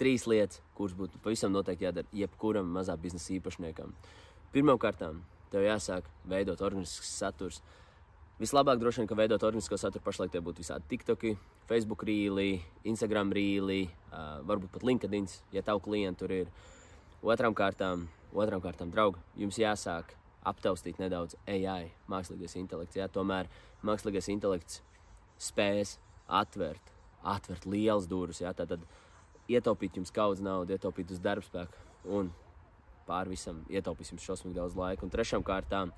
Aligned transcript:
trīs 0.00 0.24
lietas, 0.30 0.62
kuras 0.76 0.96
būtu 0.96 1.20
pavisam 1.24 1.52
noteikti 1.52 1.86
jādara 1.86 2.08
jebkuram 2.16 2.70
mazā 2.72 2.96
biznesa 3.00 3.34
īpašniekam. 3.36 3.92
Pirmkārt, 4.54 5.04
tev 5.52 5.66
jāsāk 5.66 6.08
veidot 6.30 6.62
organisks 6.64 7.12
saturs. 7.20 7.60
Vislabāk 8.40 8.78
droši 8.80 9.02
vien, 9.02 9.08
ka 9.10 9.16
veidot 9.18 9.42
organisko 9.44 9.76
saturu 9.76 10.06
pašlaik 10.06 10.30
tie 10.32 10.40
būtu 10.40 10.62
visādi 10.62 10.86
TikToki, 10.88 11.34
Facebook 11.68 12.06
rīli, 12.08 12.62
Instagram 12.88 13.34
rīli, 13.36 13.82
uh, 14.08 14.38
varbūt 14.48 14.72
pat 14.78 14.86
LinkedIn, 14.88 15.26
ja 15.52 15.60
tavu 15.66 15.82
klientu 15.84 16.24
tur 16.24 16.32
ir. 16.38 16.54
Otram 17.20 17.52
kārtām, 17.52 18.06
otram 18.32 18.62
kārtām, 18.64 18.88
draugi, 18.94 19.20
jums 19.36 19.58
jāsāk 19.60 20.14
aptaustīt 20.48 20.96
nedaudz 21.02 21.36
AI, 21.44 21.90
mākslīgais 22.08 22.56
intelekts. 22.56 22.96
Jā, 22.96 23.10
tomēr 23.12 23.50
mākslīgais 23.84 24.30
intelekts 24.32 24.80
spēs 25.36 25.98
atvērt, 26.40 26.94
atvērt 27.20 27.68
lielas 27.68 28.08
durvis. 28.08 28.40
Jā, 28.40 28.54
tad 28.56 28.78
ietaupīt 29.50 29.98
jums 29.98 30.12
kaudz 30.14 30.42
naudu, 30.44 30.76
ietaupīt 30.76 31.10
uz 31.14 31.20
darbspēku 31.22 32.14
un 32.16 32.30
pāri 33.08 33.34
visam 33.34 33.64
ietaupīs 33.70 34.12
jums 34.12 34.24
šausmīgi 34.26 34.58
daudz 34.58 34.76
laika. 34.78 35.04
Un 35.04 35.12
trešām 35.12 35.44
kārtām, 35.46 35.92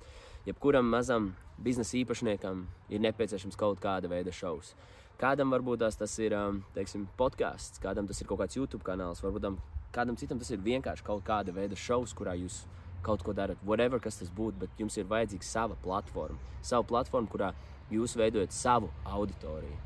jebkuram 0.47 0.87
mazam 0.89 1.31
biznesa 1.63 1.97
īpašniekam 2.01 2.65
ir 2.89 3.03
nepieciešams 3.05 3.59
kaut 3.59 3.81
kāda 3.83 4.09
veida 4.11 4.33
šovs. 4.33 4.73
Kādam 5.21 5.53
varbūt 5.53 5.83
tās, 5.83 5.97
tas 5.99 6.13
ir 6.19 6.33
um, 6.35 6.63
teiksim, 6.75 7.05
podkāsts, 7.19 7.79
kādam 7.83 8.09
tas 8.09 8.19
ir 8.19 8.27
kaut 8.27 8.41
kāds 8.41 8.57
YouTube 8.57 8.83
kanāls, 8.83 9.21
varbūt 9.23 9.45
kādam 9.93 10.17
citam 10.17 10.41
tas 10.41 10.49
ir 10.51 10.63
vienkārši 10.65 11.05
kaut 11.05 11.21
kāda 11.27 11.53
veida 11.53 11.77
šovs, 11.77 12.15
kurā 12.17 12.33
jūs 12.39 12.63
kaut 13.05 13.21
ko 13.23 13.35
darat, 13.35 13.59
whatever 13.67 14.01
kas 14.01 14.17
tas 14.17 14.31
būtu, 14.33 14.63
bet 14.63 14.81
jums 14.81 14.97
ir 14.97 15.05
vajadzīga 15.09 15.45
sava 15.45 15.77
platforma, 15.83 16.39
sava 16.65 16.87
platforma, 16.87 17.29
kurā 17.29 17.51
jūs 17.93 18.15
veidojat 18.17 18.55
savu 18.55 18.89
auditoriju. 19.05 19.77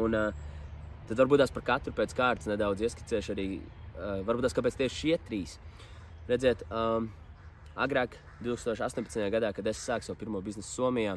Un, 0.00 0.16
uh, 0.16 0.49
tad 1.10 1.18
varbūt 1.18 1.42
tās 1.42 1.50
par 1.50 1.66
katru 1.66 1.92
pēc 1.96 2.14
kārtas 2.14 2.46
nedaudz 2.46 2.84
ieskicēšu 2.86 3.34
arī, 3.34 3.46
uh, 3.58 4.20
varbūt 4.26 4.46
tās 4.46 4.54
kāpēc 4.54 4.78
tieši 4.78 4.98
šie 5.00 5.16
trīs. 5.26 5.56
Redziet, 6.30 6.62
um, 6.70 7.08
agrāk, 7.74 8.14
2018. 8.44 9.24
gadā, 9.34 9.50
kad 9.56 9.66
es 9.66 9.80
sāku 9.82 10.06
savu 10.06 10.20
pirmo 10.20 10.42
biznesu 10.44 10.70
Somijā, 10.70 11.16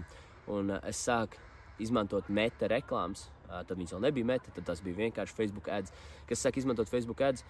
un 0.49 0.73
uh, 0.73 0.79
es 0.89 1.01
sāku 1.05 1.37
izmantot 1.83 2.29
meta 2.33 2.69
reklāmas, 2.71 3.27
uh, 3.45 3.59
tad 3.61 3.77
viņas 3.77 3.93
vēl 3.93 4.05
nebija 4.07 4.29
meta, 4.33 4.53
tad 4.55 4.65
tas 4.71 4.81
bija 4.81 4.97
vienkārši 5.03 5.37
Facebook 5.37 5.69
ads, 5.69 5.93
kas 6.29 6.41
sāk 6.41 6.57
izmantot 6.57 6.89
Facebook 6.89 7.21
ads. 7.21 7.45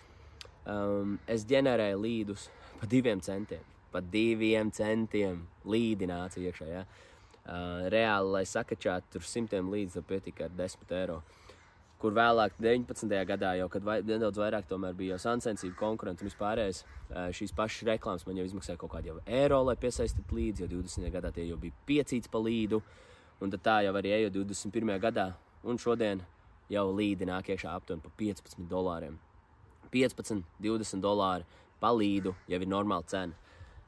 Um, 0.68 1.18
es 1.28 1.44
ģenerēju 1.48 2.00
līdus 2.00 2.50
par 2.80 2.92
diviem 2.92 3.24
centiem. 3.24 3.64
Par 3.92 4.04
diviem 4.12 4.72
centiem 4.74 5.42
līdi 5.70 6.08
nāca 6.10 6.40
iekšā. 6.44 6.68
Ja? 6.68 6.84
Uh, 7.44 7.88
reāli, 7.92 8.36
lai 8.36 8.44
sakačātu 8.48 9.20
simtiem 9.28 9.72
līdzi, 9.72 9.98
tad 9.98 10.08
pietika 10.12 10.48
ar 10.48 10.56
10 10.60 10.94
eiro. 11.00 11.22
Kur 12.04 12.12
vēlāk, 12.12 12.58
19. 12.60 13.14
gadā, 13.24 13.54
jau 13.56 13.70
kad 13.72 13.86
vai, 13.88 14.02
nedaudz 14.04 14.36
vairāk 14.36 14.68
bija 14.98 15.14
jau 15.16 15.20
sāncensība, 15.24 15.78
konkurence 15.80 16.20
un 16.20 16.28
vispārējais, 16.28 16.82
šīs 17.32 17.54
pašas 17.56 17.88
reklāmas 17.88 18.26
man 18.28 18.42
jau 18.42 18.44
izmaksāja 18.44 18.78
kaut 18.78 18.92
kādu 18.92 19.22
eiro, 19.24 19.62
lai 19.64 19.78
piesaistītu 19.80 20.36
līdzi, 20.36 20.66
jo 20.66 20.82
20. 20.82 21.08
gadā 21.14 21.32
tie 21.32 21.46
jau 21.48 21.56
bija 21.58 21.72
piecīts 21.88 22.28
pa 22.28 22.42
līdu. 22.44 22.82
Un 23.40 23.56
tā 23.56 23.78
jau 23.86 23.94
arī 23.96 24.12
ejot 24.18 24.36
21. 24.36 25.00
gadā, 25.00 25.30
un 25.64 25.80
šodien 25.80 26.20
jau 26.70 26.84
līdi 26.92 27.24
nāk 27.30 27.54
iekšā 27.54 27.72
aptuveni 27.72 28.04
par 28.04 28.12
15 28.20 28.68
dolāriem. 28.68 29.16
15, 29.96 30.44
20 30.60 31.02
dolāri 31.04 31.48
palīdu, 31.80 32.36
jau 32.52 32.60
ir 32.60 32.68
normāla 32.68 33.08
cena. 33.08 33.34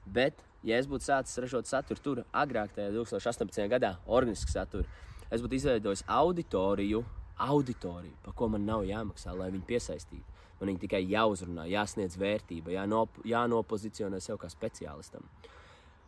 Bet, 0.06 0.40
ja 0.64 0.80
es 0.80 0.88
būtu 0.88 1.10
sācis 1.10 1.44
ražot 1.44 1.68
saturu 1.68 2.00
tur 2.08 2.24
agrāk, 2.32 2.72
tajā 2.80 2.96
2018. 2.96 3.68
gadā, 3.76 3.98
organisku 4.08 4.56
saturu, 4.56 4.88
es 5.28 5.44
būtu 5.44 5.60
izveidojis 5.60 6.08
auditoriju, 6.08 7.04
auditoriju, 7.41 8.16
par 8.23 8.33
ko 8.38 8.47
man 8.52 8.66
nav 8.67 8.86
jāmaksā, 8.88 9.36
lai 9.36 9.52
viņi 9.53 9.67
piesaistītu. 9.67 10.36
Man 10.59 10.72
viņi 10.72 10.81
tikai 10.86 11.02
jāuzrunā, 11.03 11.66
jāsniedz 11.67 12.16
vērtība, 12.19 12.72
jānop, 12.78 13.19
jānopozicionē 13.28 14.22
sev 14.23 14.39
kā 14.39 14.47
speciālistam. 14.52 15.25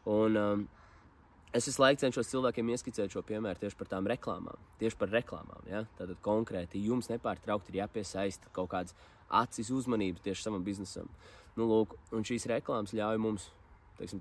Un, 0.08 0.38
um, 0.40 0.64
es 1.52 1.68
visu 1.68 1.82
laiku 1.84 2.00
cenšos 2.06 2.32
cilvēkiem 2.32 2.72
ieskicēt 2.72 3.12
šo 3.12 3.26
piemēru 3.28 3.60
tieši 3.60 3.80
par 3.80 3.92
tām 3.92 4.08
reklāmām. 4.08 4.56
Tieši 4.80 5.00
par 5.00 5.12
reklāmām. 5.12 5.68
Ja? 5.68 5.84
Tad 6.00 6.16
konkrēti 6.24 6.80
jums 6.86 7.12
nepārtraukti 7.12 7.74
ir 7.74 7.82
jāpiesaista 7.82 8.54
kaut 8.56 8.72
kādas 8.72 8.96
acis 9.28 9.72
uzmanības 9.76 10.24
tieši 10.24 10.48
savam 10.48 10.64
biznesam. 10.64 11.12
Nu, 11.58 11.68
lūk, 11.68 11.98
un 12.16 12.24
šīs 12.28 12.48
reklāmas 12.48 12.96
ļauj 12.96 13.20
mums 13.20 13.50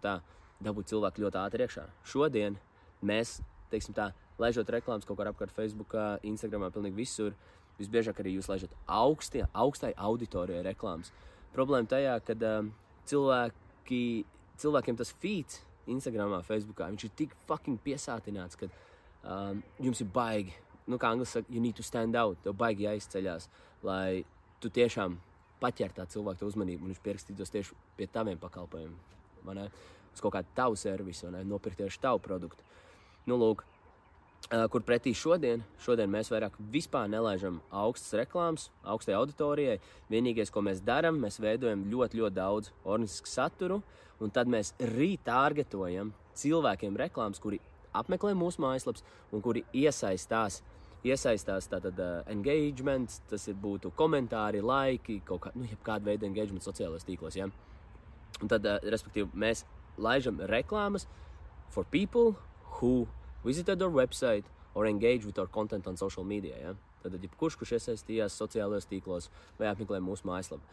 tā, 0.03 0.19
dabūt 0.65 0.91
cilvēku 0.91 1.22
ļoti 1.22 1.39
ātri 1.39 1.66
iekšā. 1.66 1.84
Šodien 2.09 2.56
mēs, 3.06 3.39
teiksim, 3.71 3.95
tā, 3.95 4.11
laižot 4.43 4.71
reklāmas 4.73 5.07
kaut 5.09 5.19
kur 5.19 5.31
apkārt, 5.31 5.55
Facebook, 5.55 5.95
Instagram, 6.27 6.69
pilnīgi 6.75 7.01
visur, 7.01 7.37
visbiežāk 7.81 8.21
arī 8.23 8.37
jūs 8.37 8.49
laižat 8.51 8.75
augstie, 8.89 9.45
augstai 9.53 9.93
auditorijai 9.97 10.65
reklāmas. 10.67 11.13
Problēma 11.57 11.89
tajā, 11.89 12.19
ka 12.25 12.37
um, 12.51 12.71
cilvēki, 13.09 14.03
cilvēkiem 14.61 14.99
tas 15.01 15.13
feeds 15.23 15.63
Instagram, 15.87 16.35
Facebook, 16.47 16.83
viņš 16.83 17.07
ir 17.07 17.15
tik 17.17 17.37
fucking 17.49 17.81
piesātināts, 17.85 18.59
ka 18.61 18.69
um, 19.23 19.63
jums 19.83 20.03
ir 20.03 20.11
baigi. 20.13 20.57
Nu, 20.87 21.01
kā 21.03 21.11
angļuiski 21.11 21.41
saka, 21.41 21.51
you 21.51 21.63
need 21.63 21.75
to 21.79 21.83
stand 21.83 22.15
out, 22.19 22.39
tev 22.45 22.55
baigi 22.59 22.87
jāizceļās, 22.87 23.49
lai 23.87 24.23
tu 24.63 24.71
tiešām 24.71 25.17
paķert 25.63 25.97
tā 25.99 26.07
cilvēka 26.13 26.47
uzmanību, 26.47 26.85
un 26.85 26.93
viņš 26.93 27.03
pierakstītos 27.03 27.53
tieši 27.55 27.79
pie 27.99 28.07
taviem 28.13 28.39
pakalpojumiem, 28.39 28.99
uz 30.13 30.23
kaut 30.23 30.37
kādu 30.37 30.53
tavu 30.57 30.79
servisu, 30.79 31.33
nopirkt 31.45 31.81
tieši 31.83 32.03
tavu 32.03 32.21
produktu. 32.23 32.63
Nu, 33.27 33.39
lūk, 33.41 33.65
kur 34.47 34.84
pretī 34.87 35.11
šodien, 35.17 35.65
šodien 35.83 36.11
mēs 36.11 36.31
vairāk 36.31 36.55
vispār 36.71 37.09
nelaižam 37.11 37.59
augstas 37.75 38.15
reklāmas, 38.21 38.69
augstai 38.87 39.17
auditorijai. 39.19 39.81
Vienīgais, 40.12 40.53
ko 40.55 40.62
mēs 40.62 40.84
darām, 40.87 41.19
mēs 41.23 41.41
veidojam 41.43 41.83
ļoti, 41.91 42.21
ļoti 42.21 42.37
daudz 42.37 42.71
organisku 42.84 43.31
saturu, 43.31 43.81
un 44.23 44.31
tad 44.31 44.47
mēs 44.47 44.73
rītārgetojam 44.79 46.15
cilvēkiem 46.39 46.99
reklāmas, 47.01 47.43
kuri 47.43 47.59
apmeklē 47.97 48.37
mūsu 48.39 48.62
mājaslapas 48.62 49.05
un 49.34 49.43
kuri 49.43 49.65
iesaistās 49.75 50.63
iesaistās 51.07 51.69
tātad 51.71 51.99
uh, 52.03 52.23
engagement, 52.31 53.21
tas 53.31 53.45
ir 53.51 53.57
būtu 53.63 53.93
komentāri, 53.99 54.63
laiki, 54.65 55.21
kaut 55.27 55.45
kā, 55.45 55.53
nu, 55.55 55.69
kāda 55.87 56.11
veida 56.11 56.27
engagement 56.27 56.65
sociālajos 56.65 57.07
tīklos. 57.07 57.37
Ja? 57.39 57.47
Un 58.41 58.51
tad, 58.51 58.67
uh, 58.67 58.81
respektīvi, 58.83 59.28
mēs 59.39 59.65
laižam 60.03 60.41
reklāmas 60.51 61.07
for 61.71 61.87
people 61.93 62.34
who 62.78 63.07
visited 63.45 63.83
our 63.83 63.91
website 63.91 64.45
or 64.75 64.87
engage 64.87 65.25
with 65.25 65.39
our 65.39 65.47
content 65.47 65.87
on 65.87 65.97
social 65.97 66.25
media. 66.25 66.57
Ja? 66.61 66.75
Tad, 67.03 67.19
jebkurš, 67.23 67.57
kurš 67.61 67.77
iesaistījās 67.79 68.37
sociālajos 68.37 68.89
tīklos 68.91 69.31
vai 69.59 69.71
apmeklē 69.71 70.01
mūsu 70.03 70.27
mājaslapu. 70.27 70.65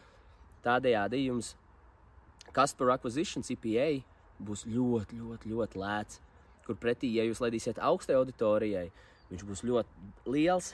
Tādējādi 0.64 1.26
jums 1.26 1.54
Customer 2.54 2.94
Acquisition 2.94 3.44
CPA 3.44 4.02
būs 4.42 4.64
ļoti, 4.66 5.20
ļoti, 5.20 5.50
ļoti 5.52 5.80
lēts. 5.80 6.20
Kur 6.64 6.78
pretī, 6.80 7.10
ja 7.12 7.24
jūs 7.26 7.42
laidīsiet 7.44 7.78
augstai 7.82 8.16
auditorijai, 8.16 8.86
uh, 8.88 9.14
Viņš 9.34 9.44
būs 9.48 9.62
ļoti 9.66 10.30
liels, 10.30 10.72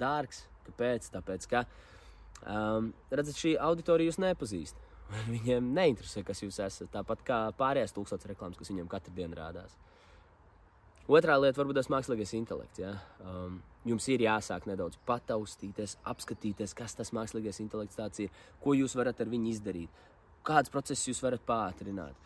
dārgs. 0.00 0.44
Kāpēc? 0.64 1.10
Tāpēc, 1.12 1.46
ka 1.50 1.62
um, 2.48 2.90
redzat, 3.12 3.38
šī 3.38 3.54
auditorija 3.60 4.10
jūs 4.10 4.20
nepazīst. 4.22 4.80
Viņiem 5.32 5.72
neinteresē, 5.76 6.24
kas 6.26 6.42
jūs 6.42 6.60
esat. 6.64 6.90
Tāpat 6.94 7.24
kā 7.26 7.40
pārējās 7.58 7.94
tūkstošas 7.96 8.30
reklāmas, 8.32 8.58
kas 8.58 8.72
viņiem 8.72 8.88
katru 8.90 9.14
dienu 9.16 9.36
rādās. 9.38 9.76
Otrā 11.04 11.36
lieta 11.36 11.60
varbūt 11.60 11.76
tas 11.76 11.90
mākslīgais 11.92 12.32
intelekts. 12.38 12.80
Ja? 12.80 12.94
Um, 13.20 13.58
jums 13.84 14.06
ir 14.08 14.24
jāsāk 14.24 14.64
nedaudz 14.70 14.96
pataustīties, 15.08 15.98
apskatīties, 16.08 16.72
kas 16.76 16.96
tas 16.96 17.12
mākslīgais 17.16 17.60
intelekts 17.60 18.24
ir, 18.24 18.32
ko 18.64 18.72
jūs 18.76 18.96
varat 18.96 19.20
ar 19.20 19.28
viņu 19.28 19.50
izdarīt, 19.52 20.04
kādus 20.44 20.72
procesus 20.72 21.10
jūs 21.10 21.20
varat 21.24 21.44
pātrināt. 21.44 22.16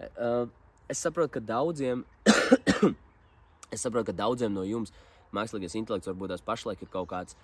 Uh, 0.00 0.46
es 0.88 1.04
saprotu, 1.04 1.36
ka 1.36 1.44
daudziem 1.44 2.04
Es 3.74 3.82
saprotu, 3.82 4.12
ka 4.12 4.16
daudziem 4.16 4.52
no 4.54 4.62
jums 4.66 4.92
mākslīgais 5.34 5.74
intelekts 5.80 6.08
varbūt 6.10 6.34
tās 6.34 6.44
pašlaik 6.46 6.82
ir 6.84 6.90
kaut 6.92 7.08
kāds, 7.10 7.36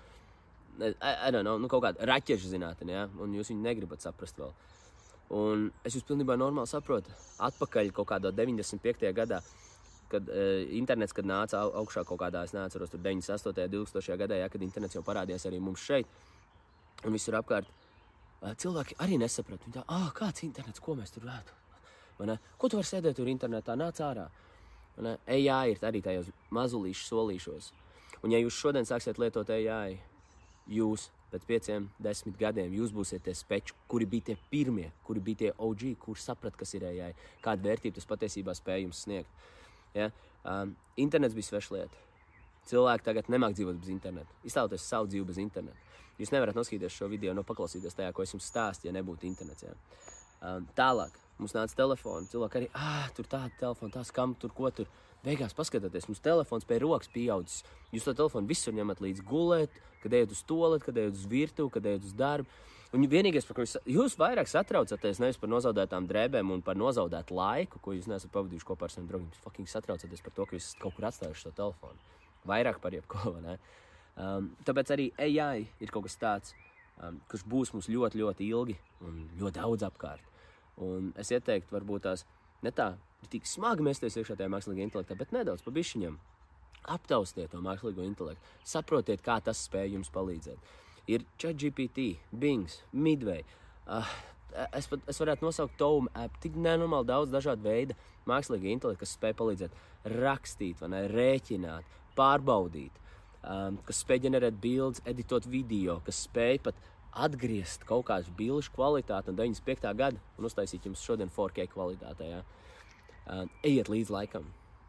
I, 0.81 0.93
I 1.27 1.31
know, 1.35 1.59
nu, 1.59 1.69
kaut 1.69 1.83
kāda 1.85 2.07
raķešu 2.09 2.53
zinātne, 2.53 2.93
ja? 2.95 3.09
un 3.21 3.35
jūs 3.37 3.51
viņu 3.51 3.65
negribat 3.65 4.05
saprast 4.05 4.39
vēl. 4.41 4.53
Un 5.37 5.67
es 5.85 5.97
jūs 5.97 6.07
pilnībā 6.07 6.39
normāli 6.39 6.71
saprotu. 6.71 7.13
Atpakaļ 7.43 7.91
kaut 7.95 8.09
kādā 8.13 8.33
95. 8.35 9.11
gadā, 9.15 9.43
kad 10.11 10.29
uh, 10.29 10.65
internets 10.77 11.15
kad 11.17 11.29
nāca 11.29 11.63
augšā 11.81 12.05
kaut 12.09 12.21
kādā, 12.23 12.45
es 12.47 12.55
neatceros, 12.57 12.93
tur 12.93 13.03
98. 13.05 13.55
un 13.67 13.87
2000. 13.87 14.19
gadā, 14.21 14.41
ja, 14.41 14.51
kad 14.53 14.63
internets 14.63 14.99
jau 14.99 15.05
parādījās 15.07 15.47
arī 15.49 15.63
mums 15.63 15.85
šeit 15.87 16.11
un 17.05 17.17
visur 17.17 17.39
apkārt. 17.41 17.71
Uh, 18.41 18.53
cilvēki 18.57 18.99
arī 19.05 19.19
nesaprata, 19.21 19.67
viņi 19.67 19.79
tā, 19.79 19.87
ah, 19.89 20.11
kāds 20.17 20.45
internets, 20.47 20.83
ko 20.83 20.97
mēs 20.99 21.15
tur 21.17 21.29
vētu. 21.29 21.57
Ko 22.61 22.69
tu 22.69 22.77
vari 22.77 22.89
sēdēt 22.89 23.17
tur 23.17 23.29
internetā, 23.33 23.77
nāc 23.81 24.01
ārā. 24.05 24.27
AI 25.01 25.71
ir 25.73 25.85
arī 25.87 26.03
tajos 26.05 26.29
mazulīšu 26.53 27.07
solīšos. 27.07 27.71
Un 28.21 28.35
ja 28.35 28.41
jūs 28.43 28.59
šodien 28.61 28.85
sāksiet 28.85 29.17
lietot 29.17 29.49
AI, 29.49 29.97
jūs 30.69 31.07
pēc 31.31 31.47
pieciem, 31.47 31.87
desmit 32.03 32.37
gadiem 32.39 32.75
jūs 32.75 32.93
būsiet 32.93 33.25
tie 33.25 33.35
speči, 33.39 33.75
kuri 33.89 34.09
bija 34.11 34.31
tie 34.31 34.37
pirmie, 34.51 34.91
kuri 35.07 35.23
bija 35.25 35.41
tie 35.45 35.53
OG, 35.57 35.87
kurš 36.03 36.27
saprata, 36.27 36.59
kas 36.61 36.75
ir 36.77 36.85
AI, 36.91 37.15
kāda 37.45 37.71
vērtība 37.71 37.97
tas 37.97 38.09
patiesībā 38.11 38.55
spēj 38.59 38.85
jums 38.85 39.05
sniegt. 39.07 39.49
Ja? 39.95 40.11
Um, 40.45 40.75
internets 41.01 41.37
bija 41.37 41.51
sveša 41.51 41.77
lieta. 41.77 42.07
Cilvēki 42.71 43.07
tagad 43.07 43.31
nemāk 43.33 43.57
dzīvot 43.57 43.81
bez 43.81 43.91
interneta. 43.93 44.37
Iztēloties 44.47 44.87
savu 44.87 45.09
dzīvi 45.11 45.27
bez 45.27 45.41
interneta. 45.43 45.89
Jūs 46.21 46.33
nevarat 46.35 46.57
noskatīties 46.59 46.95
šo 46.95 47.09
video, 47.09 47.33
no 47.35 47.45
paklausīties 47.49 47.97
tajā, 47.97 48.13
ko 48.13 48.25
es 48.25 48.35
jums 48.35 48.49
stāstīju, 48.53 48.91
ja 48.91 48.97
nebūtu 48.99 49.27
internets. 49.29 49.65
Ja? 49.65 49.73
Um, 50.41 50.67
tālāk 50.77 51.17
mums 51.41 51.55
nāca 51.57 51.77
telefons. 51.77 52.31
Cilvēki 52.33 52.61
arī, 52.61 52.69
ah, 52.77 53.09
tur 53.17 53.29
tāda 53.31 53.53
telefona, 53.61 53.95
tās 53.97 54.13
kam 54.15 54.37
tur 54.41 54.53
ko 54.57 54.71
tur. 54.75 54.91
Beigās 55.21 55.53
paskatieties, 55.53 56.07
mums 56.09 56.23
telefons 56.25 56.65
pie 56.65 56.79
rokas 56.81 57.11
pieaudzis. 57.13 57.65
Jūs 57.93 58.07
to 58.07 58.15
telefonu 58.17 58.49
visur 58.49 58.73
ņemat 58.73 59.03
līdzi 59.05 59.25
gulēt, 59.29 59.75
kad 60.01 60.15
ejat 60.17 60.33
uz 60.33 60.41
toaletu, 60.49 60.87
kad 60.87 61.01
ejat 61.03 61.19
uz 61.19 61.27
virtuvi, 61.29 61.73
kad 61.75 61.89
ejat 61.91 62.07
uz 62.09 62.15
darbu. 62.17 62.49
Un 62.97 63.05
vienīgais, 63.07 63.45
par 63.47 63.55
ko 63.55 63.63
jūs, 63.63 63.77
jūs 63.87 64.17
vairāk 64.19 64.49
satraucaties, 64.51 65.21
nevis 65.23 65.39
par 65.39 65.51
nozaudētām 65.53 66.09
drēbēm 66.11 66.49
un 66.57 66.63
par 66.67 66.79
nozaudētu 66.81 67.37
laiku, 67.37 67.79
ko 67.85 67.93
jūs 67.95 68.09
neesat 68.11 68.33
pavadījuši 68.35 68.67
kopā 68.67 68.89
ar 68.89 68.95
saviem 68.95 69.11
draugiem. 69.13 69.29
Jūs 69.31 69.45
fucking 69.45 69.71
satraucaties 69.71 70.25
par 70.25 70.35
to, 70.35 70.47
ka 70.49 70.57
jūs 70.57 70.73
kaut 70.81 70.97
kur 70.97 71.07
atstājuši 71.07 71.45
šo 71.45 71.53
telefonu. 71.61 72.17
Vairāk 72.51 72.81
par 72.83 72.97
jebko. 72.97 73.37
ne? 73.45 73.59
Um, 74.17 74.51
tāpēc 74.67 74.91
arī 74.97 75.07
AI 75.21 75.69
ir 75.79 75.93
kaut 75.95 76.09
kas 76.09 76.19
tāds, 76.19 76.57
um, 76.99 77.21
kurš 77.31 77.47
būs 77.53 77.75
mums 77.77 77.93
ļoti, 77.93 78.25
ļoti 78.25 78.49
ilgi 78.49 78.77
un 79.07 79.23
ļoti 79.39 79.61
daudz 79.61 79.87
apkārt. 79.87 80.27
Un 80.83 81.13
es 81.21 81.31
ieteiktu, 81.31 81.71
varbūt 81.77 82.09
tās 82.09 82.27
ne 82.65 82.75
tā, 82.75 82.95
tik 83.31 83.49
smagi 83.49 83.85
mēsties 83.85 84.17
iekšā 84.21 84.37
tajā 84.39 84.51
mākslīgajā 84.53 84.89
intelektā, 84.89 85.17
bet 85.19 85.35
nedaudz 85.37 85.65
pa 85.67 85.75
bišķiņam. 85.77 86.19
Aptaustiet 86.91 87.53
to 87.53 87.61
mākslīgo 87.61 88.05
intelektu, 88.07 88.55
saprotiet, 88.65 89.21
kā 89.25 89.37
tas 89.45 89.61
spēj 89.67 89.97
jums 89.99 90.11
palīdzēt. 90.15 90.71
Ir 91.11 91.27
ChatGPT, 91.41 92.15
Bings, 92.33 92.81
Midway. 92.93 93.45
Uh, 93.85 94.07
es, 94.77 94.89
pat, 94.91 95.03
es 95.11 95.21
varētu 95.21 95.47
nosaukt 95.47 95.77
Tomu 95.81 96.11
app, 96.17 96.39
tik 96.43 96.57
nenormāli 96.57 97.11
daudz 97.11 97.33
dažādu 97.33 97.67
veidu 97.67 97.97
mākslīgā 98.31 98.71
intelekta, 98.73 99.05
kas 99.05 99.17
spēj 99.19 99.35
palīdzēt 99.39 99.77
rakstīt, 100.17 100.81
ne, 100.89 101.03
rēķināt, 101.13 101.99
pārbaudīt, 102.19 102.97
um, 103.43 103.81
kas 103.89 104.03
spēj 104.05 104.25
ģenerēt 104.27 104.61
bildes, 104.63 105.05
editot 105.09 105.47
video, 105.51 106.01
kas 106.07 106.25
spēj 106.29 106.63
pat 106.69 106.81
atgriezt 107.11 107.85
kaut 107.89 108.07
kādu 108.11 108.33
bilžu 108.39 108.73
kvalitāti 108.77 109.33
no 109.33 109.43
95. 109.43 109.95
gada 109.99 110.21
un 110.39 110.47
uztaisīt 110.47 110.87
jums 110.87 111.03
šodien 111.03 111.31
4K 111.35 111.67
kvalitātē. 111.73 112.29
Ja? 112.31 112.43
Uh, 113.31 113.47
ejiet 113.63 113.87
līdz 113.93 114.11
laikam. 114.11 114.49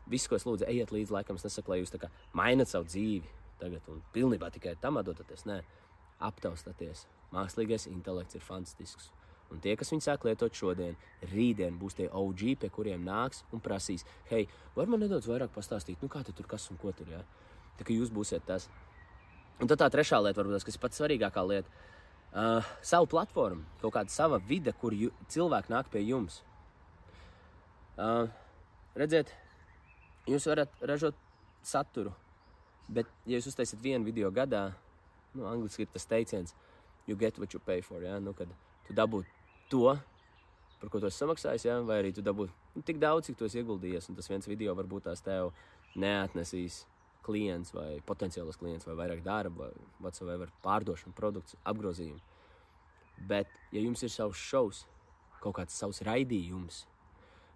Viss, 0.10 0.26
ko 0.28 0.36
es 0.40 0.48
lūdzu, 0.48 0.66
ejiet 0.66 0.92
līdz 0.92 1.14
laikam. 1.14 1.38
Es 1.38 1.46
nesaku, 1.46 1.76
lai 1.76 1.84
jūs 1.84 1.94
mainat 2.34 2.72
savu 2.72 2.90
dzīvi 2.90 3.30
tagad 3.62 3.86
un 3.94 4.02
pilnībā 4.16 4.50
tikai 4.54 4.76
tam 4.82 4.98
atdodaties. 4.98 5.46
Nē, 5.46 5.62
aptaustieties. 6.26 7.06
Mākslīgais 7.36 7.88
intelekts 7.92 8.36
ir 8.36 8.46
fantastisks. 8.46 9.12
Un 9.52 9.60
tie, 9.60 9.76
kas 9.76 9.92
viņu 9.92 10.04
sāk 10.06 10.26
lietot 10.26 10.56
šodien, 10.56 10.96
rītdien 11.28 11.76
būs 11.80 11.98
tie 11.98 12.08
OG, 12.08 12.44
pie 12.62 12.70
kuriem 12.72 13.04
nāks 13.04 13.44
un 13.52 13.60
prasīs, 13.64 14.06
hei, 14.30 14.46
var 14.78 14.88
man 14.88 15.04
nedaudz 15.04 15.28
vairāk 15.28 15.52
pastāstīt, 15.52 16.00
nu 16.02 16.08
kā 16.12 16.22
tu 16.24 16.32
tur 16.36 16.48
kas 16.48 16.70
un 16.72 16.80
ko 16.80 16.94
tur, 16.96 17.12
jā. 17.12 17.20
Ja? 17.20 17.50
Tā 17.80 17.88
kā 17.88 17.96
jūs 17.96 18.14
būsiet 18.16 18.46
tas. 18.48 18.70
Un 19.60 19.68
tad 19.68 19.82
tā 19.84 19.90
trešā 19.92 20.22
lieta, 20.24 20.40
varbūt, 20.40 20.64
kas 20.68 20.80
ir 20.80 20.84
pats 20.84 21.02
svarīgākā 21.02 21.44
lieta, 21.50 21.84
uh, 22.32 22.72
savu 22.80 23.12
platformu, 23.12 23.68
kaut 23.84 23.98
kāda 23.98 24.14
sava 24.14 24.40
vide, 24.48 24.72
kur 24.80 24.96
jū, 24.96 25.12
cilvēki 25.32 25.76
nāk 25.76 25.92
pie 25.92 26.06
jums. 26.08 26.40
Uh, 28.02 28.26
redziet, 28.98 29.30
jūs 30.26 30.48
varat 30.50 30.72
ražot 30.90 31.18
saturu, 31.62 32.10
bet, 32.90 33.10
ja 33.30 33.38
jūs 33.38 33.52
uztaisiet 33.52 33.84
vienu 33.84 34.08
video 34.08 34.32
gadā, 34.34 34.72
nu, 35.38 35.46
angliski 35.46 35.86
ir 35.86 35.92
tas 35.94 36.08
teiciens, 36.10 36.56
you 37.06 37.18
get 37.20 37.38
what 37.38 37.54
you 37.54 37.62
pay 37.62 37.84
for, 37.86 38.02
ja? 38.02 38.18
nu, 38.18 38.34
kad 38.34 38.50
tu 38.88 38.96
dabū 38.98 39.22
to, 39.70 39.94
par 40.82 40.90
ko 40.90 41.02
tu 41.04 41.12
esi 41.12 41.22
samaksājis, 41.22 41.68
ja? 41.68 41.78
vai 41.86 42.00
arī 42.02 42.14
tu 42.18 42.26
dabū 42.26 42.48
nu, 42.50 42.82
tik 42.88 42.98
daudz, 43.04 43.28
cik 43.30 43.38
tu 43.38 43.46
esi 43.46 43.62
ieguldījies, 43.62 44.10
un 44.10 44.18
tas 44.18 44.30
viens 44.32 44.50
video 44.50 44.74
varbūt 44.80 45.06
tās 45.12 45.22
tev 45.22 45.52
neatnesīs 45.94 46.88
klients 47.22 47.76
vai 47.76 48.00
potenciāls 48.08 48.58
klients 48.58 48.90
vai 48.90 48.98
vairāk 48.98 49.22
darba, 49.22 49.70
vai 49.70 50.08
whatsoever, 50.08 50.50
pārdošana, 50.66 51.14
produkts, 51.14 51.60
apgrozījumu. 51.70 52.18
Bet, 53.30 53.52
ja 53.70 53.86
jums 53.86 54.02
ir 54.02 54.10
savs 54.10 54.42
šovs, 54.42 54.88
kaut 55.44 55.60
kāds 55.60 55.78
savs 55.78 56.02
raidījums, 56.08 56.88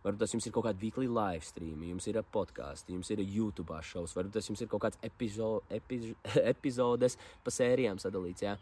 varbūt 0.06 0.22
tas 0.22 0.34
jums 0.36 0.46
ir 0.46 0.54
kaut 0.54 0.68
kāda 0.68 0.82
weekly 0.82 1.10
live 1.10 1.46
stream, 1.46 1.84
jums 1.90 2.06
ir 2.12 2.22
podkāsts, 2.34 2.90
jums 2.94 3.10
ir 3.14 3.24
YouTube 3.26 3.76
šovs, 3.82 4.14
varbūt 4.16 4.38
tas 4.38 4.50
jums 4.50 4.62
ir 4.62 4.70
kaut 4.72 4.86
kāds 4.86 5.02
epizo, 5.04 5.52
epiz, 5.74 6.12
epizodes 6.54 7.18
pa 7.44 7.54
sērijām 7.54 8.02
sadalīts. 8.02 8.46
Ja? 8.46 8.58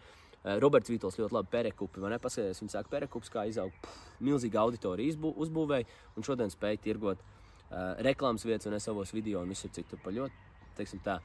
Roberts 0.60 0.92
Vītols 0.92 1.16
ļoti 1.20 1.38
labi 1.38 1.52
perekupi, 1.54 2.02
vai 2.04 2.12
ne? 2.12 2.20
Paskatieties, 2.20 2.60
viņš 2.64 2.74
saka, 2.76 2.92
perekups 2.92 3.32
kā 3.32 3.46
izaug, 3.48 3.76
milzīga 4.24 4.60
auditorija 4.64 5.14
izbū, 5.14 5.32
uzbūvēja 5.46 5.88
un 6.18 6.28
šodien 6.28 6.52
spēja 6.52 6.82
tirgot 6.84 7.22
uh, 7.24 7.94
reklāmas 8.04 8.44
vietas 8.44 8.68
un 8.68 8.76
savos 8.84 9.14
video 9.16 9.44
un 9.44 9.54
visur 9.54 9.72
citur 9.72 10.02
pa 10.04 10.12
ļoti, 10.12 10.36
teiksim 10.80 11.00
tā, 11.06 11.22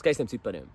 skaistiem 0.00 0.30
cipariem. 0.30 0.66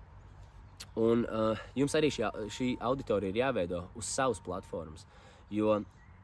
Un 1.00 1.26
uh, 1.28 1.60
jums 1.76 1.96
arī 1.98 2.08
šī, 2.12 2.30
šī 2.52 2.70
auditorija 2.80 3.34
ir 3.34 3.42
jāveido 3.42 3.84
uz 3.98 4.08
savas 4.08 4.40
platformas, 4.44 5.04
jo 5.52 5.76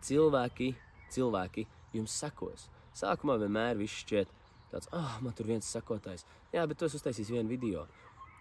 cilvēki, 0.06 0.73
cilvēki 1.12 1.66
jums 1.96 2.14
sekos. 2.22 2.69
Sākumā 2.96 3.38
vienmēr 3.40 3.78
viss 3.81 4.02
šķiet 4.02 4.31
tāds, 4.70 4.90
ah, 4.92 5.16
oh, 5.16 5.16
man 5.25 5.34
tur 5.37 5.48
viens 5.50 5.66
sekotājs. 5.66 6.26
Jā, 6.54 6.66
bet 6.66 6.78
tu 6.78 6.87
esi 6.87 6.98
uztaisījis 6.98 7.32
vienu 7.34 7.50
video. 7.50 7.87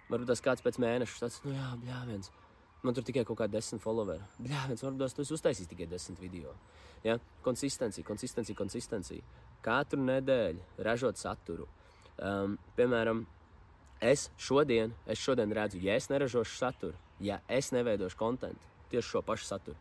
Varbūt 0.09 0.29
tas 0.31 0.43
kāds 0.45 0.65
pēc 0.65 0.79
mēneša 0.81 1.23
tāds, 1.23 1.39
nu 1.45 1.53
jā, 1.53 1.71
bļā, 1.83 2.03
viens. 2.09 2.31
Man 2.85 2.95
tur 2.95 3.03
tikai 3.03 3.25
kaut 3.27 3.41
kādi 3.41 3.57
desmit 3.57 3.83
followeri. 3.83 4.23
Bļā, 4.39 4.67
viens 4.71 4.85
varbūt 4.85 5.17
tu 5.17 5.25
esi 5.25 5.35
uztaisījis 5.35 5.71
tikai 5.73 5.89
desmit 5.89 6.21
video. 6.21 6.53
Ja? 7.03 7.17
Konsistencija, 7.45 8.05
konsistencija, 8.07 8.57
konsistencija. 8.57 9.25
Katru 9.65 9.99
nedēļu 10.05 10.83
ražot 10.87 11.19
saturu. 11.19 11.67
Um, 12.19 12.57
piemēram, 12.77 13.25
es 14.01 14.29
šodien, 14.39 14.93
es 15.07 15.19
šodien 15.19 15.53
redzu, 15.55 15.79
ja 15.83 15.95
es 15.99 16.09
neražošu 16.11 16.57
saturu, 16.57 16.97
ja 17.23 17.39
es 17.47 17.71
neveidošu 17.75 18.19
kontentu, 18.19 18.59
tieši 18.91 19.13
šo 19.13 19.21
pašu 19.27 19.47
saturu, 19.47 19.77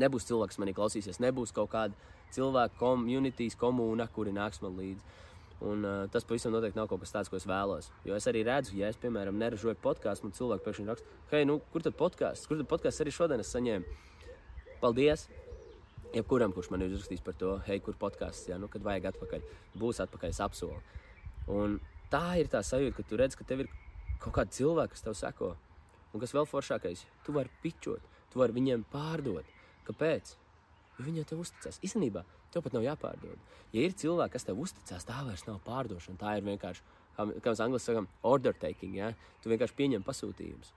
nebūs 0.00 0.28
cilvēks, 0.28 0.56
kas 0.56 0.62
manī 0.62 0.74
klausīsies, 0.76 1.20
nebūs 1.22 1.54
kaut 1.56 1.72
kāda 1.74 2.12
cilvēku 2.32 2.78
komunitīs, 2.80 3.58
komūna, 3.58 4.08
kuri 4.12 4.32
nāks 4.36 4.62
man 4.64 4.78
līdzi. 4.78 5.20
Un, 5.62 5.84
uh, 5.86 6.08
tas 6.10 6.24
pavisam 6.26 6.50
noteikti 6.50 6.78
nav 6.78 6.88
kaut 6.90 7.04
kas 7.04 7.12
tāds, 7.14 7.30
ko 7.30 7.38
es 7.38 7.46
vēlos. 7.46 7.92
Jo 8.06 8.16
es 8.18 8.26
arī 8.26 8.42
redzu, 8.48 8.74
ja 8.80 8.88
es, 8.90 8.98
piemēram, 8.98 9.36
neražoju 9.38 9.78
podkāstu, 9.84 10.26
man 10.26 10.34
cilvēki 10.34 10.64
pēkšņi 10.64 10.88
raksta, 10.88 11.20
hei, 11.30 11.44
nu, 11.46 11.60
kur 11.70 11.84
tad 11.84 11.94
podkāsts? 12.00 12.48
Kur 12.50 12.58
tad 12.58 12.66
podkāsts 12.72 13.04
arī 13.04 13.12
šodien 13.14 13.44
es 13.44 13.52
saņēmu? 13.54 14.00
Paldies! 14.82 15.28
Jebkuram, 16.12 16.52
kurš 16.52 16.72
man 16.72 16.82
ir 16.82 16.90
uzrakstījis 16.90 17.22
par 17.24 17.38
to, 17.38 17.54
hei, 17.68 17.78
kur 17.84 17.94
podkāsts, 18.00 18.50
ja 18.50 18.58
nu, 18.60 18.66
kad 18.72 18.82
vajag 18.84 19.12
atpakaļ, 19.12 19.46
būs 19.80 20.02
atpakaļ, 20.02 20.34
es 20.34 20.42
apsolu. 20.44 20.82
Un 21.54 21.78
tā 22.12 22.24
ir 22.42 22.50
tā 22.52 22.60
sajūta, 22.66 22.98
ka 22.98 23.06
tu 23.08 23.20
redz, 23.20 23.38
ka 23.38 23.46
tev 23.48 23.62
ir 23.64 23.70
kaut 24.20 24.34
kāda 24.36 24.52
cilvēka, 24.58 24.96
kas 24.96 25.06
tev 25.06 25.16
seko. 25.16 25.54
Un 26.12 26.20
kas 26.20 26.34
vēl 26.36 26.48
foršākais, 26.50 27.06
tu 27.24 27.32
vari 27.38 27.54
pičot, 27.62 28.04
tu 28.34 28.42
vari 28.42 28.58
viņiem 28.58 28.84
pārdot. 28.92 29.46
Kāpēc? 29.88 30.36
Jo 30.98 31.06
viņi 31.06 31.22
jau 31.22 31.28
tev 31.32 31.42
uzticās. 31.44 31.80
Īstenībā 31.84 32.24
tev 32.52 32.64
pat 32.64 32.74
nav 32.76 32.84
jāpārdod. 32.84 33.38
Ja 33.72 33.84
ir 33.86 33.94
cilvēki, 33.96 34.34
kas 34.34 34.46
tev 34.48 34.60
uzticās, 34.60 35.06
tā 35.08 35.22
vairs 35.26 35.46
nav 35.48 35.62
pārdošana. 35.66 36.20
Tā 36.20 36.36
ir 36.38 36.46
vienkārši, 36.46 36.84
kā, 37.16 37.24
kā 37.24 37.54
mēs 37.54 37.62
angļuiski 37.64 37.88
sakām, 37.88 38.08
order 38.28 38.56
taking. 38.56 38.98
Ja? 38.98 39.12
Tu 39.42 39.52
vienkārši 39.52 39.78
pieņem 39.78 40.04
pasūtījumus. 40.06 40.74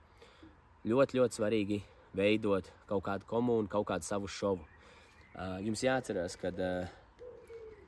Ļoti, 0.87 1.19
ļoti 1.19 1.39
svarīgi 1.39 1.81
veidot 2.15 2.69
kaut 2.87 3.03
kādu 3.05 3.27
komunu, 3.27 3.67
kaut 3.71 3.87
kādu 3.89 4.07
savu 4.07 4.29
šovu. 4.31 4.63
Uh, 5.35 5.57
jums 5.65 5.83
jāatcerās, 5.83 6.37
ka 6.39 6.53
uh, 6.53 6.93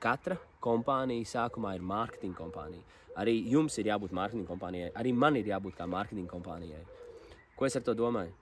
katra 0.04 0.36
kompānija 0.64 1.30
sākumā 1.32 1.78
ir 1.78 1.86
mārketinga 1.88 2.36
kompānija. 2.42 2.84
Arī 3.18 3.38
jums 3.50 3.78
ir 3.80 3.88
jābūt 3.90 4.12
mārketinga 4.14 4.50
kompānijai, 4.52 4.92
arī 5.00 5.14
man 5.16 5.40
ir 5.40 5.48
jābūt 5.50 5.78
kā 5.78 5.88
mārketinga 5.90 6.34
kompānijai. 6.34 6.84
Ko 7.58 7.66
es 7.66 7.78
ar 7.80 7.86
to 7.88 7.96
domāju? 7.98 8.36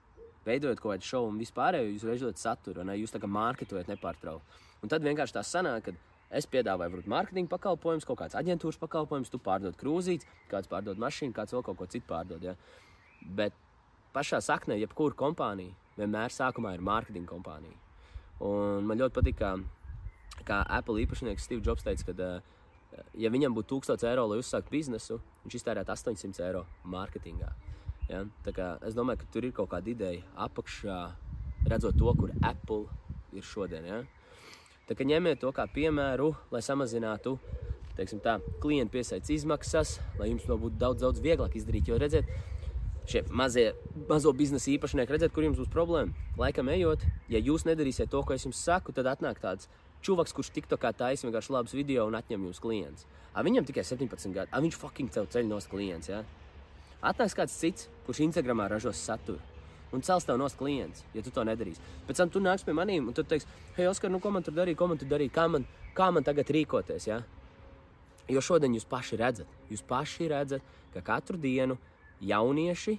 Veidojot 0.46 0.80
kaut 0.80 0.94
kādu 0.94 1.08
šovu 1.08 1.32
un 1.32 1.40
vispārējo, 1.42 1.92
jūs 1.92 2.06
veidojat 2.06 2.40
saturu, 2.40 2.82
un 2.84 2.92
jūs 2.94 3.14
tā 3.14 3.20
kā 3.22 3.30
mārketojat 3.30 3.90
nepārtraukti. 3.90 4.60
Un 4.82 4.92
tad 4.92 5.02
vienkārši 5.06 5.34
tā 5.34 5.42
sanāk, 5.46 5.88
ka 5.88 5.94
es 6.38 6.46
piedāvāju 6.50 6.94
varbūt 6.94 7.10
mārketinga 7.10 7.50
pakalpojumus, 7.50 8.06
kaut 8.06 8.20
kāds 8.20 8.38
aģentūras 8.38 8.78
pakalpojums, 8.82 9.32
tu 9.32 9.40
pārdod 9.42 9.78
krūzītes, 9.80 10.28
kāds 10.50 10.70
pārdod 10.70 11.00
mašīnu, 11.02 11.34
kāds 11.34 11.54
vēl 11.54 11.64
kaut 11.66 11.80
ko 11.80 11.88
citu 11.90 12.06
pārdod. 12.10 12.46
Ja? 12.46 12.54
Bet 13.26 13.56
pašā 14.14 14.40
saknē, 14.44 14.78
jebkura 14.80 15.18
kompānija 15.18 15.74
vienmēr 15.96 16.34
sākumā 16.34 16.74
ir 16.76 16.84
mārketinga 16.84 17.30
kompānija. 17.30 17.76
Un 18.46 18.86
man 18.88 19.00
ļoti 19.00 19.16
patīk, 19.16 19.38
kā, 19.40 19.54
kā 20.48 20.60
Apple 20.78 21.00
īpašnieks 21.04 21.48
Steve 21.48 21.64
Jobs 21.64 21.86
teica, 21.86 22.12
ka, 22.12 22.30
ja 23.16 23.32
viņam 23.32 23.56
būtu 23.56 23.80
1000 23.80 24.04
eiro, 24.10 24.26
lai 24.30 24.40
uzsāktu 24.42 24.74
biznesu, 24.74 25.20
viņš 25.44 25.58
iztērētu 25.60 25.94
800 25.96 26.44
eiro 26.48 26.66
mārketingā. 26.84 27.48
Ja? 28.10 28.24
Es 28.86 28.96
domāju, 28.96 29.22
ka 29.22 29.30
tur 29.34 29.46
ir 29.46 29.54
kaut 29.56 29.70
kāda 29.72 29.90
ideja 29.92 30.22
apakšā, 30.46 30.98
redzot 31.66 31.98
to, 31.98 32.12
kur 32.18 32.34
Apple 32.42 32.84
ir 33.36 33.46
šodien. 33.46 33.86
Ja? 33.86 34.02
Tā 34.86 34.94
kā 34.94 35.06
ņemiet 35.06 35.40
to 35.42 35.50
kā 35.54 35.66
piemēru, 35.70 36.30
lai 36.54 36.62
samazinātu 36.62 37.36
tā, 37.96 38.36
klientu 38.62 38.92
piesaistes 38.94 39.32
izmaksas, 39.40 39.96
lai 40.20 40.30
jums 40.30 40.46
to 40.46 40.58
būtu 40.60 40.78
daudz, 40.78 41.02
daudz 41.02 41.24
vieglāk 41.24 41.56
izdarīt. 41.58 41.88
Jo 41.88 41.98
redziet, 41.98 42.28
šie 43.10 43.24
mazie, 43.30 43.72
mazo 44.08 44.32
biznesa 44.36 44.70
īpašnieki, 44.74 45.14
redziet, 45.14 45.34
kur 45.34 45.46
jums 45.46 45.58
būs 45.58 45.72
problēma. 45.72 46.14
Laikam 46.38 46.70
ejot, 46.70 47.06
ja 47.32 47.42
jūs 47.42 47.66
nedarīsiet 47.66 48.12
to, 48.12 48.22
ko 48.22 48.36
es 48.36 48.46
jums 48.46 48.62
saku, 48.62 48.94
tad 48.94 49.08
atnāk 49.10 49.40
tāds 49.42 49.70
čuvaks, 50.06 50.34
kurš 50.36 50.52
TikTokā 50.54 50.92
taisa 50.94 51.26
vienkārši 51.26 51.54
labus 51.54 51.74
video 51.74 52.06
un 52.06 52.18
atņem 52.18 52.46
jums 52.46 52.62
klients. 52.62 53.06
A, 53.32 53.42
viņam 53.46 53.66
tikai 53.68 53.84
17 53.86 54.34
gadi, 54.34 54.52
a, 54.52 54.62
viņš 54.62 54.78
fucking 54.80 55.12
tev 55.12 55.26
ceļ 55.32 55.48
nos 55.50 55.66
klients. 55.70 56.10
Ja? 56.12 56.22
Atnāks 57.02 57.36
kāds 57.36 57.56
cits, 57.56 57.90
kurš 58.06 58.22
Instagramā 58.26 58.68
ražos 58.70 59.00
saturu. 59.02 59.40
Un 59.94 60.02
cels 60.02 60.26
tev 60.26 60.38
no 60.40 60.48
klients, 60.48 61.04
ja 61.14 61.22
tu 61.22 61.30
to 61.30 61.44
nedarīsi. 61.46 61.80
Pēc 62.08 62.18
tam 62.20 62.30
tu 62.30 62.40
nāks 62.42 62.64
pie 62.66 62.74
maniem 62.74 63.06
un 63.06 63.14
tu 63.14 63.22
teiksi, 63.22 63.46
hei, 63.76 63.86
Oskar, 63.86 64.10
nu, 64.10 64.18
ko 64.20 64.32
man 64.34 64.42
tur 64.42 64.54
darīt, 64.56 64.76
ko 64.76 64.88
man 64.90 64.98
tur 64.98 65.08
darīt, 65.08 65.32
kā 65.32 65.46
man, 65.48 65.64
kā 65.94 66.10
man 66.12 66.26
tagad 66.26 66.50
rīkoties. 66.50 67.06
Ja? 67.06 67.20
Jo 68.28 68.42
šodien 68.42 68.74
jūs 68.74 68.88
paši 68.88 69.20
redzat, 69.20 69.52
jūs 69.70 69.84
paši 69.86 70.28
redzat, 70.32 70.64
ka 70.94 71.04
katru 71.06 71.38
dienu 71.38 71.78
jaunieši, 72.20 72.96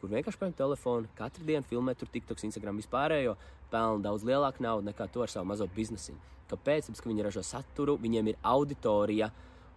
kur 0.00 0.10
vienkārši 0.10 0.40
paņem 0.40 0.56
telefonu, 0.58 1.10
katru 1.18 1.46
dienu 1.46 1.66
filmē 1.68 1.94
tur 1.98 2.10
TikToks, 2.10 2.48
Instagram 2.48 2.80
vispārējo, 2.82 3.36
pelna 3.70 4.02
daudz 4.02 4.26
lielāku 4.26 4.64
naudu 4.64 4.88
nekā 4.88 5.06
to 5.12 5.22
ar 5.22 5.30
savu 5.30 5.46
mazo 5.52 5.68
biznesu. 5.76 6.16
Kāpēc? 6.48 6.88
Tāpēc, 6.88 7.02
ka 7.02 7.10
viņi 7.10 7.26
ražo 7.26 7.42
saturu, 7.44 7.98
viņiem 8.00 8.32
ir 8.32 8.38
auditorija, 8.42 9.28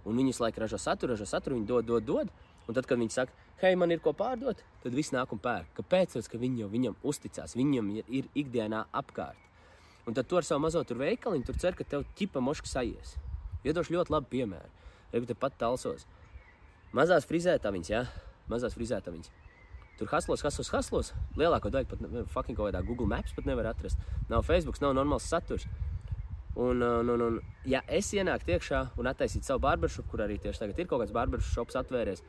un 0.08 0.18
viņi 0.18 0.32
visu 0.32 0.44
laiku 0.46 0.64
ražo 0.64 0.80
saturu, 0.80 1.14
ražo 1.14 1.28
saturu, 1.28 1.58
viņi 1.60 1.68
dod, 1.68 1.86
dod, 1.86 2.06
dod. 2.08 2.32
Un 2.72 2.76
tad, 2.78 2.86
kad 2.88 3.00
viņi 3.02 3.12
saka, 3.12 3.34
hei, 3.60 3.76
man 3.76 3.92
ir 3.92 4.00
ko 4.00 4.14
pārdot, 4.16 4.62
tad 4.80 4.94
viss 4.96 5.12
nāk 5.12 5.34
un 5.36 5.42
pērk. 5.44 5.74
Kāpēc? 5.76 6.14
Tāpēc, 6.14 6.30
ka 6.32 6.40
viņi 6.40 6.62
jau 6.64 6.70
viņam 6.72 6.94
uzticās, 7.04 7.56
viņam 7.60 7.90
ir, 8.00 8.30
ikdienā 8.32 8.86
apkārt. 8.96 9.50
Un 10.08 10.16
tad 10.16 10.30
tu 10.32 10.40
ar 10.40 10.48
savu 10.48 10.64
mazo 10.64 10.80
tur 10.88 11.02
veikaliņu 11.02 11.50
tur 11.50 11.60
cer, 11.60 11.76
ka 11.76 11.84
tev 11.84 12.06
ķipa 12.16 12.40
moška 12.40 12.72
sajies. 12.72 13.18
Iedošu 13.68 13.98
ļoti 13.98 14.16
labu 14.16 14.32
piemēru. 14.32 14.72
Reku 15.12 15.28
te 15.28 15.36
pat 15.36 15.60
talsos. 15.60 16.08
Mazās 16.96 17.28
frizētaviņas, 17.28 17.92
jā, 17.92 18.06
ja? 18.08 18.32
mazās 18.48 18.80
frizētaviņas. 18.80 19.36
Tur 20.00 20.10
haslos, 20.16 20.48
haslos, 20.48 20.72
haslos. 20.72 21.12
Lielāko 21.36 21.70
daļu 21.76 21.92
pat 21.92 22.08
ne, 22.08 22.24
fucking 22.32 22.56
kaut 22.56 22.72
kādā 22.72 22.86
Google 22.88 23.12
Maps 23.12 23.36
pat 23.36 23.52
nevar 23.52 23.68
atrast. 23.76 24.00
Nav 24.32 24.48
Facebook, 24.48 24.80
nav 24.80 24.96
normāls 24.96 25.28
saturs. 25.28 25.68
Un, 26.56 26.82
un, 26.82 27.12
un, 27.12 27.22
un, 27.28 27.38
ja 27.68 27.84
es 27.88 28.10
ienāku 28.16 28.56
iekšā 28.56 28.82
un 29.00 29.12
attaisītu 29.12 29.48
savu 29.48 29.62
barberšopu, 29.68 30.10
kur 30.12 30.24
arī 30.24 30.40
tieši 30.42 30.64
tagad 30.64 30.80
ir 30.80 30.88
kaut 30.90 31.04
kāds 31.04 31.14
barberšops 31.16 31.78
atvērties, 31.84 32.24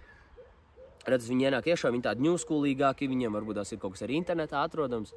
redz, 1.08 1.28
viņi 1.30 1.48
ienāk 1.48 1.68
iekšā, 1.72 1.90
viņi 1.94 2.06
tādi 2.06 2.26
ņūskulīgāki, 2.26 3.08
viņiem 3.10 3.38
varbūt 3.38 3.60
tās 3.60 3.72
ir 3.74 3.80
kaut 3.82 3.96
kas 3.96 4.04
arī 4.06 4.18
internetā 4.20 4.62
atrodams. 4.62 5.14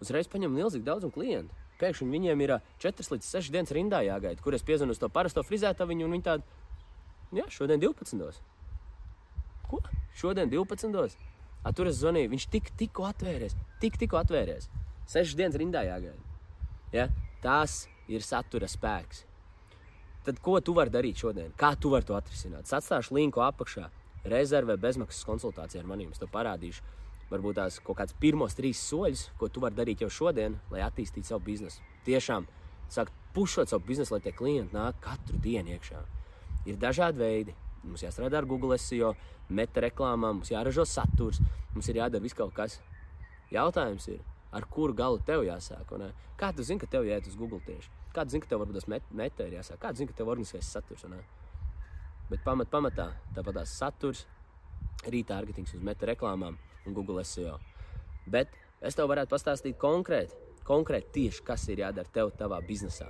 Uzreiz 0.00 0.28
paņem 0.32 0.52
milzīgi 0.56 0.86
daudzumu 0.86 1.14
klientu. 1.14 1.54
Pēkšņi 1.80 2.08
viņiem 2.12 2.42
ir 2.44 2.54
4 2.82 3.12
līdz 3.14 3.28
6 3.36 3.52
dienas 3.54 3.72
rindā 3.72 4.02
jāgaida, 4.04 4.40
kur 4.44 4.56
es 4.56 4.64
piezvanu 4.66 4.96
uz 4.96 5.00
to 5.00 5.08
parasto 5.12 5.44
frizētaviņu, 5.46 6.06
un 6.06 6.16
viņi 6.16 6.26
tādi, 6.26 6.58
jā, 7.36 7.46
šodien 7.52 7.80
12. 7.80 8.40
Ko? 9.70 9.80
Šodien 10.16 10.50
12. 10.52 11.16
A, 11.60 11.72
tur 11.76 11.88
es 11.90 12.00
zvanīju, 12.00 12.32
viņš 12.32 12.46
tik, 12.52 12.70
tikko 12.80 13.06
atvērties, 13.08 13.56
tik, 13.80 13.96
tikko 14.00 14.20
atvērties. 14.20 14.68
6 15.12 15.36
dienas 15.36 15.58
rindā 15.60 15.84
jāgaida. 15.84 16.20
Ja? 16.92 17.08
Tas 17.44 17.84
ir 18.08 18.24
satura 18.24 18.68
spēks. 18.68 19.24
Tad 20.24 20.40
ko 20.44 20.58
tu 20.60 20.74
vari 20.76 20.92
darīt 20.92 21.20
šodien? 21.22 21.52
Kā 21.56 21.72
tu 21.80 21.92
vari 21.92 22.04
to 22.08 22.16
atrisināt? 22.16 22.68
Es 22.68 22.76
atstāšu 22.76 23.16
linku 23.16 23.40
apakšā. 23.44 23.88
Rezervē 24.28 24.76
bezmaksas 24.80 25.24
konsultācija 25.24 25.80
ar 25.80 25.88
maniem. 25.88 26.10
Es 26.12 26.20
tev 26.20 26.28
parādīšu, 26.34 26.84
varbūt 27.30 27.56
tās 27.60 27.78
kaut 27.84 28.00
kāds 28.00 28.16
pirmos 28.20 28.56
trīs 28.58 28.82
soļus, 28.90 29.28
ko 29.40 29.48
tu 29.48 29.62
vari 29.64 29.78
darīt 29.78 30.04
jau 30.04 30.10
šodien, 30.12 30.58
lai 30.72 30.82
attīstītu 30.84 31.30
savu 31.30 31.44
biznesu. 31.46 31.80
Tiešām 32.04 32.46
sākt 32.92 33.14
pušot 33.34 33.70
savu 33.70 33.86
biznesu, 33.86 34.14
lai 34.14 34.22
tie 34.24 34.34
klienti 34.36 34.76
nāk 34.76 35.00
katru 35.04 35.40
dienu 35.40 35.76
iekšā. 35.76 36.02
Ir 36.68 36.80
dažādi 36.80 37.22
veidi. 37.22 37.56
Mums 37.80 38.02
jāstrādā 38.04 38.42
ar 38.42 38.48
Google 38.48 38.76
SEO, 38.76 39.14
meta 39.48 39.80
reklāmām, 39.80 40.42
mums 40.42 40.50
jāražo 40.52 40.84
saturs, 40.84 41.40
mums 41.72 41.88
ir 41.88 42.02
jādara 42.02 42.20
viss 42.20 42.36
kaut 42.36 42.52
kas. 42.52 42.76
Jautājums 43.50 44.04
ir, 44.12 44.20
ar 44.52 44.66
kuru 44.68 44.92
galu 44.94 45.22
tev 45.26 45.46
jāsāk? 45.46 45.94
Un, 45.96 46.10
kā 46.38 46.52
tu 46.52 46.66
zini, 46.66 46.82
ka 46.82 46.90
tev 46.90 47.08
jāiet 47.08 47.30
uz 47.30 47.38
Google 47.40 47.62
tieši? 47.64 47.88
Kā 48.12 48.26
tu 48.26 48.34
zini, 48.34 48.44
ka 48.44 48.52
tev 48.52 48.60
varbūt 48.60 48.82
tas 48.82 48.90
met, 48.90 49.06
meta 49.16 49.46
ir 49.48 49.56
jāsāk? 49.56 49.80
Kā 49.80 49.94
tu 49.94 50.02
zini, 50.02 50.10
ka 50.12 50.20
tev 50.20 50.28
organiskais 50.28 50.68
saturs? 50.68 51.06
Un, 51.08 51.16
Bet 52.30 52.44
pamat, 52.46 52.70
pamatā 52.70 53.08
tāpat 53.34 53.60
tās 53.60 53.72
saturs, 53.80 54.26
rītārgetings 55.10 55.74
uz 55.74 55.82
meta 55.82 56.06
reklāmām 56.10 56.58
un 56.86 56.94
Google 56.94 57.24
SEO. 57.26 57.56
Bet 58.30 58.54
es 58.80 58.96
tev 58.96 59.10
varētu 59.10 59.32
pastāstīt 59.32 59.78
konkrēti, 59.80 60.36
konkrēti 60.66 61.14
tieši, 61.16 61.44
kas 61.46 61.66
ir 61.72 61.82
jādara 61.82 62.12
tev 62.14 62.30
tavā 62.38 62.60
biznesā. 62.66 63.08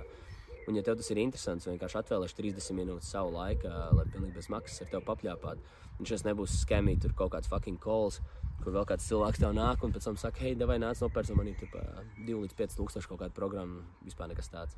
Un, 0.67 0.77
ja 0.77 0.83
tev 0.85 0.97
tas 0.99 1.09
ir 1.11 1.19
interesants, 1.21 1.67
vienkārši 1.67 1.99
atvēlēšu 2.01 2.37
30 2.37 2.77
minūtes 2.77 3.09
savu 3.13 3.33
laiku, 3.33 3.69
lai 3.97 4.05
pilnīgi 4.13 4.37
bez 4.37 4.49
maksas 4.53 4.85
ar 4.85 4.91
tevi 4.91 5.07
papļāpāt. 5.07 5.63
Un 5.99 6.09
šis 6.09 6.23
nebūs 6.25 6.61
skemī, 6.63 6.95
tur 7.01 7.13
kaut 7.17 7.33
kāds 7.33 7.49
fucking 7.49 7.81
calls, 7.81 8.21
kur 8.61 8.75
vēl 8.75 8.85
kāds 8.89 9.07
cilvēks 9.09 9.41
tev 9.41 9.55
nāk 9.57 9.83
un 9.85 9.93
pēc 9.93 10.05
tam 10.07 10.17
saka, 10.21 10.45
hei, 10.45 10.53
vai 10.69 10.77
nāc 10.81 11.01
nopērts 11.01 11.33
man 11.37 11.49
ir 11.49 11.61
2 11.61 12.41
līdz 12.43 12.57
5 12.57 12.77
tūkstoši 12.77 13.09
kaut 13.09 13.23
kāda 13.23 13.37
programma, 13.37 13.81
vispār 14.05 14.29
nekas 14.31 14.51
tāds. 14.53 14.77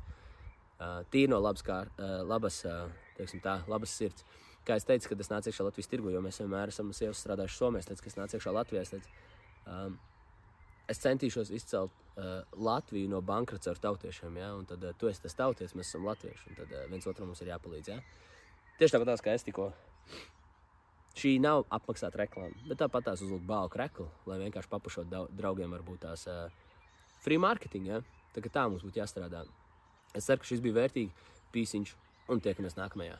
Tīri 1.12 1.30
no 1.30 1.38
labas, 1.40 1.62
kā, 1.62 1.84
labas, 2.26 2.62
tā, 3.44 3.58
labas 3.70 3.94
sirds. 3.94 4.24
Kā 4.64 4.78
es 4.80 4.86
teicu, 4.88 5.10
kad 5.10 5.20
es 5.20 5.28
nācu 5.28 5.50
iekšā 5.50 5.64
Latvijas 5.66 5.90
tirgu, 5.92 6.10
jo 6.10 6.20
mēs 6.24 6.40
vienmēr 6.40 6.72
esam 6.72 6.88
strādājuši 6.94 7.58
Somijā, 7.58 7.82
es 7.82 7.88
teicu, 7.90 8.04
ka 8.04 8.10
es 8.10 8.16
nācu 8.16 8.38
iekšā 8.38 8.52
Latvijā. 8.56 8.84
Teicu, 8.88 9.10
um, 9.68 9.98
es 10.88 11.00
centīšos 11.02 11.50
izcelt 11.54 11.92
uh, 12.16 12.42
Latviju 12.56 13.10
no 13.12 13.20
bankrota 13.24 13.74
ar 13.74 13.80
tautiešiem. 13.80 14.38
Ja? 14.40 14.52
Un 14.56 14.64
tad 14.68 14.84
uh, 14.84 14.94
tu 14.96 15.10
esi 15.10 15.22
tas 15.24 15.36
tautietis, 15.36 15.74
mēs 15.76 15.90
esam 15.92 16.06
latvieši. 16.08 16.48
Un 16.50 16.58
tad 16.62 16.72
uh, 16.72 16.86
viens 16.92 17.08
otram 17.10 17.28
mums 17.30 17.42
ir 17.44 17.52
jāpalīdz. 17.52 17.90
Ja? 17.92 17.98
Tieši 18.80 18.96
tāpat 18.96 19.24
kā 19.24 19.34
es 19.36 19.44
tikko. 19.46 19.68
Šī 21.14 21.36
nav 21.38 21.66
apmaksāta 21.72 22.18
reklāma, 22.24 22.56
bet 22.66 22.80
tāpat 22.80 23.04
tās 23.06 23.20
uzlikt 23.22 23.44
balku 23.46 23.78
reklu, 23.78 24.08
lai 24.26 24.40
vienkārši 24.40 24.70
papušot 24.72 25.12
draugiem 25.36 25.76
varbūt 25.76 26.02
tās 26.08 26.24
uh, 26.30 26.48
free 27.22 27.38
marketing. 27.38 27.92
Ja? 27.92 28.00
Tā, 28.34 28.42
tā 28.48 28.64
mums 28.66 28.82
būtu 28.86 29.02
jāstrādā. 29.02 29.44
Es 30.14 30.24
ceru, 30.28 30.40
ka 30.40 30.48
šis 30.48 30.62
bija 30.64 30.78
vērtīgi 30.80 31.10
pīsiņš 31.54 31.94
un 32.32 32.40
tiekamies 32.40 32.78
nākamajā. 32.78 33.12